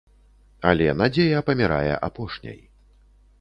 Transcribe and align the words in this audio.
Але 0.69 0.87
надзея 1.01 1.43
памірае 1.49 1.93
апошняй. 2.09 2.59